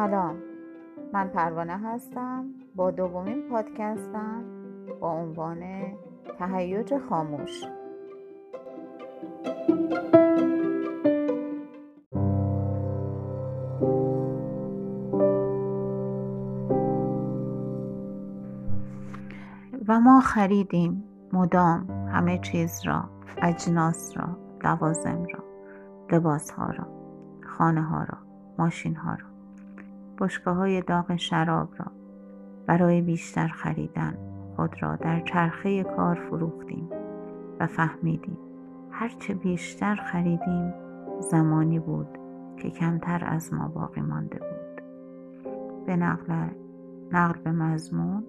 [0.00, 0.36] سلام.
[1.12, 2.44] من پروانه هستم.
[2.74, 4.44] با دومین پادکستم
[5.00, 5.62] با عنوان
[6.38, 7.64] تهیج خاموش.
[19.88, 23.04] و ما خریدیم مدام همه چیز را
[23.42, 25.44] اجناس را لوازم را
[26.12, 26.86] لباس ها را
[27.58, 28.18] خانه ها را
[28.58, 29.29] ماشین ها را.
[30.20, 31.92] بشکه های داغ شراب را
[32.66, 34.14] برای بیشتر خریدن
[34.56, 36.88] خود را در چرخه کار فروختیم
[37.60, 38.38] و فهمیدیم
[38.90, 40.74] هرچه بیشتر خریدیم
[41.20, 42.18] زمانی بود
[42.56, 44.82] که کمتر از ما باقی مانده بود.
[45.86, 46.48] به نقل
[47.12, 48.24] نقل به مضمون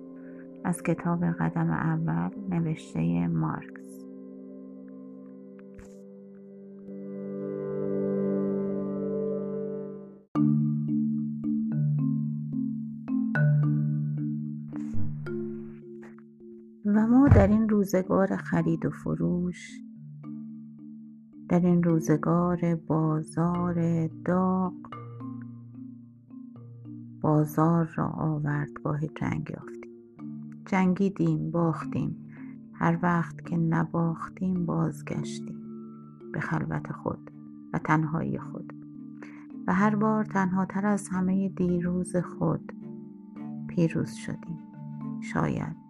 [0.63, 4.00] از کتاب قدم اول نوشته مارکس.
[17.11, 19.81] و ما در این روزگار خرید و فروش
[21.49, 24.73] در این روزگار بازار داغ
[27.21, 29.91] بازار را آوردگاه جنگ یافتیم.
[30.65, 32.15] جنگیدیم باختیم.
[32.73, 35.57] هر وقت که نباختیم بازگشتیم.
[36.33, 37.31] به خلوت خود
[37.73, 38.73] و تنهایی خود.
[39.67, 42.73] و هر بار تنهاتر از همه دیروز خود
[43.67, 44.59] پیروز شدیم.
[45.21, 45.80] شاید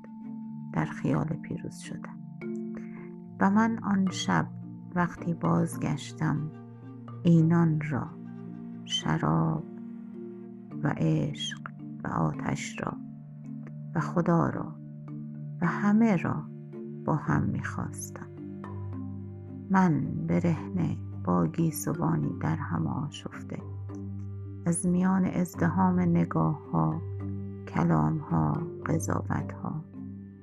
[0.73, 2.15] در خیال پیروز شدن
[3.39, 4.47] و من آن شب
[4.95, 6.51] وقتی بازگشتم
[7.23, 8.07] اینان را
[8.85, 9.63] شراب
[10.83, 11.59] و عشق
[12.03, 12.93] و آتش را
[13.95, 14.75] و خدا را
[15.61, 16.43] و همه را
[17.05, 18.27] با هم می‌خواستم.
[19.69, 23.57] من برهنه با گیسوانی در هم آشفته.
[24.65, 27.01] از میان ازدهام نگاه ها
[27.67, 29.90] کلام ها قضاوت ها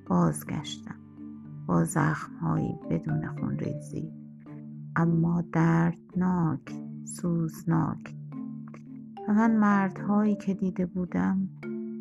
[0.09, 0.95] بازگشتم.
[1.67, 4.11] با زخمهایی بدون خونریزی.
[4.95, 8.15] اما دردناک سوزناک.
[9.27, 11.49] و من مردهایی که دیده بودم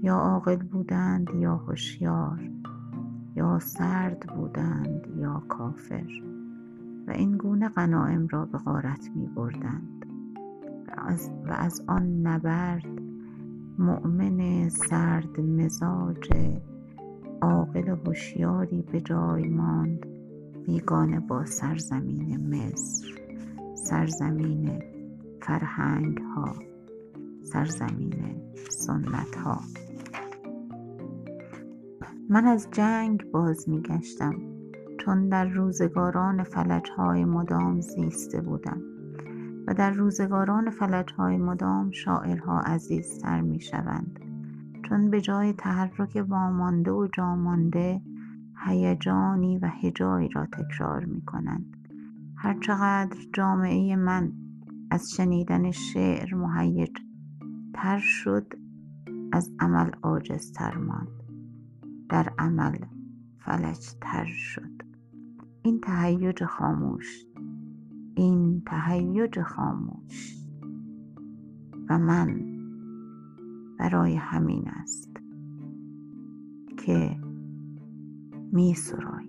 [0.02, 2.50] یا عاقل بودند یا هوشیار
[3.36, 6.06] یا سرد بودند یا کافر.
[7.06, 10.06] و این گونه غنایم را به غارت می بردند
[10.88, 13.02] و از, و از آن نبرد
[13.78, 16.30] مؤمن سرد مزاج
[17.43, 20.06] عاقل هوشیاری به جای ماند.
[20.66, 23.06] بیگانه با سرزمین مصر
[23.75, 24.82] سرزمین
[25.43, 26.54] فرهنگ ها
[27.43, 28.15] سرزمین
[28.71, 29.60] سنت ها
[32.28, 34.34] من از جنگ باز می گشتم
[35.00, 38.82] چون در روزگاران فلج های مدام زیسته بودم.
[39.66, 44.28] و در روزگاران فلج های مدام شاعرها عزیزتر می شوند
[44.88, 48.03] چون به جای تحرک وامانده و جامانده
[48.66, 51.76] هیجانی و هجایی را تکرار می کنند
[52.37, 54.32] هرچقدر جامعه من
[54.91, 56.97] از شنیدن شعر مهیج
[57.75, 58.53] تر شد
[59.32, 61.22] از عمل عاجزتر ماند.
[62.09, 62.78] در عمل
[63.38, 64.82] فلج تر شد.
[65.62, 67.25] این تهیج خاموش
[68.15, 70.44] این تهیج خاموش.
[71.91, 72.57] و من
[73.78, 75.11] برای همین است
[76.78, 77.16] که
[78.53, 79.28] می سرایم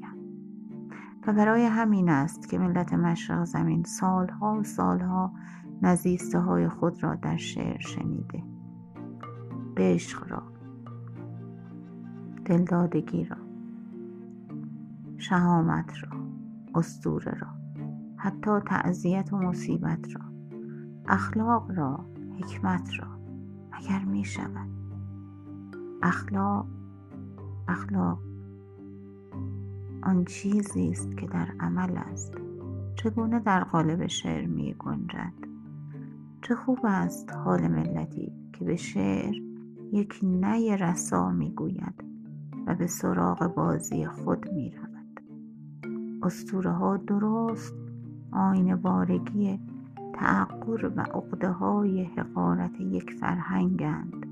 [1.28, 5.34] و برای همین است که ملت مشرق زمین سالها و سالها
[5.82, 8.44] نزیسته های خود را در شعر شنیده.
[9.78, 10.44] عشق را
[12.46, 13.38] دلدادگی را
[15.18, 16.20] شهامت را
[16.76, 17.48] استوره را
[18.18, 20.22] حتی تعذیت و مصیبت را
[21.08, 22.06] اخلاق را
[22.40, 23.19] حکمت را
[24.19, 24.69] می شود
[26.01, 26.66] اخلاق
[27.68, 28.19] اخلاق
[30.04, 32.33] آن چیزی است که در عمل است.
[32.95, 35.33] چگونه در قالب شعر می گنجد
[36.42, 39.36] چه خوب است حال ملتی که به شعر
[39.92, 42.04] یک نی رسا می گوید
[42.68, 45.21] و به سراغ بازی خود می رود
[46.66, 47.75] ها درست
[48.31, 49.60] آین بارگی
[50.19, 54.25] تعقر و عقده های حقارت یک فرهنگند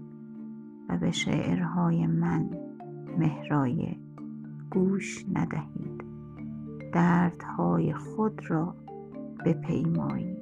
[0.90, 2.50] و به شعرهای من
[3.18, 3.98] مهرایه
[4.72, 6.04] گوش ندهید.
[6.94, 8.76] دردهای خود را
[9.46, 10.38] بپیمایید.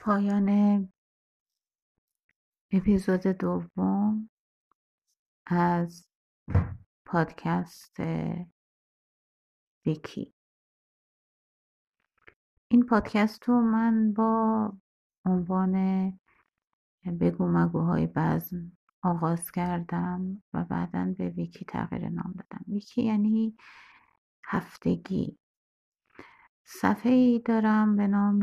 [0.00, 0.88] پایان
[2.72, 4.30] اپیزود دوم
[5.46, 6.10] از
[7.12, 7.96] پادکست
[9.86, 10.34] ویکی
[12.68, 14.72] این پادکست رو من با
[15.24, 15.74] عنوان
[17.20, 18.72] بگو مگوهای بزم
[19.02, 22.64] آغاز کردم و بعدا به ویکی تغییر نام دادم.
[22.68, 23.56] ویکی یعنی
[24.44, 25.38] هفتگی.
[26.64, 28.42] صفحه ای دارم به نام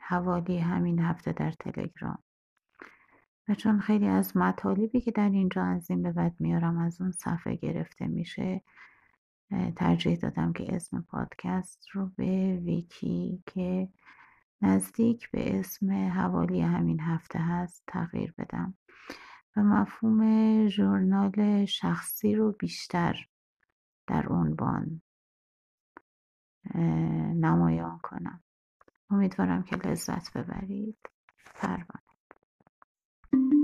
[0.00, 2.22] حوالی همین هفته در تلگرام.
[3.48, 7.12] و چون خیلی از مطالبی که در اینجا از این به بعد میارم از اون
[7.12, 8.62] صفحه گرفته میشه
[9.76, 13.88] ترجیح دادم که اسم پادکست رو به ویکی که
[14.62, 18.74] نزدیک به اسم حوالی همین هفته هست تغییر بدم.
[19.56, 23.26] و مفهوم ژورنال شخصی رو بیشتر
[24.06, 25.02] در عنوان
[27.34, 28.42] نمایان کنم.
[29.10, 30.98] امیدوارم که لذت ببرید.
[31.54, 32.01] پروانه
[33.32, 33.61] thank you